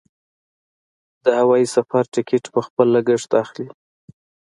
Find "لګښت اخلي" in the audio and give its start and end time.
2.95-3.67